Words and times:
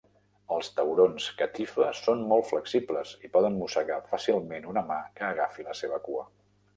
Els 0.53 0.69
taurons 0.77 1.25
catifa 1.41 1.89
són 1.99 2.23
molt 2.31 2.47
flexibles 2.51 3.11
i 3.27 3.31
poden 3.35 3.59
mossegar 3.65 3.99
fàcilment 4.15 4.65
una 4.73 4.83
mà 4.93 4.97
que 5.21 5.29
agafi 5.35 5.67
la 5.69 5.77
seva 5.81 6.01
cua. 6.09 6.25